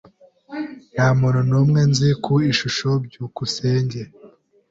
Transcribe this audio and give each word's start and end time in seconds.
Nta 0.93 1.07
muntu 1.19 1.41
n'umwe 1.49 1.81
nzi 1.89 2.09
ku 2.23 2.33
ishusho. 2.51 2.89
byukusenge 3.05 4.01